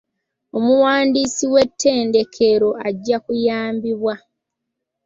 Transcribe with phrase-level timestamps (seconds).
[0.57, 4.15] Omuwandiisi w'ettendekero ajja kuyambibwa.